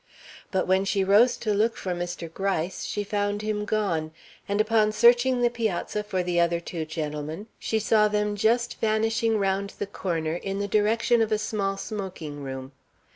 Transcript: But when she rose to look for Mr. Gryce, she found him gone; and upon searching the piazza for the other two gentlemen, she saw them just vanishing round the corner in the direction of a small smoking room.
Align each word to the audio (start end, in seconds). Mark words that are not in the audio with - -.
But 0.49 0.65
when 0.67 0.83
she 0.83 1.03
rose 1.03 1.37
to 1.37 1.53
look 1.53 1.77
for 1.77 1.93
Mr. 1.93 2.27
Gryce, 2.33 2.85
she 2.85 3.03
found 3.03 3.43
him 3.43 3.65
gone; 3.65 4.09
and 4.49 4.59
upon 4.59 4.91
searching 4.91 5.43
the 5.43 5.49
piazza 5.51 6.01
for 6.03 6.23
the 6.23 6.39
other 6.39 6.59
two 6.59 6.85
gentlemen, 6.85 7.45
she 7.59 7.77
saw 7.77 8.07
them 8.07 8.35
just 8.35 8.79
vanishing 8.81 9.37
round 9.37 9.75
the 9.77 9.85
corner 9.85 10.33
in 10.33 10.57
the 10.57 10.67
direction 10.67 11.21
of 11.21 11.31
a 11.31 11.37
small 11.37 11.77
smoking 11.77 12.41
room. 12.41 12.71